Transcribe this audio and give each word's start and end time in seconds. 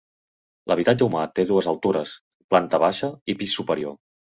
L'habitatge 0.71 1.05
humà 1.09 1.27
té 1.41 1.47
dues 1.53 1.69
altures, 1.75 2.17
planta 2.55 2.85
baixa 2.89 3.15
i 3.37 3.41
pis 3.43 3.61
superior. 3.63 4.01